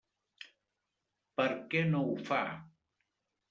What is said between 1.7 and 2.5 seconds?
què no ho fa?